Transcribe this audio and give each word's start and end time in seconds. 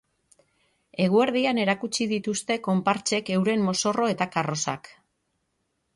Eguerdian 1.03 1.59
erakutsi 1.65 2.07
dituzte 2.15 2.57
konpartsek 2.69 3.29
heuren 3.37 3.69
mozorro 3.69 4.11
eta 4.17 4.29
karrozak. 4.37 4.95